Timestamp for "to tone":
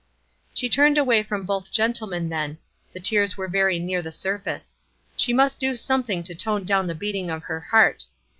6.23-6.63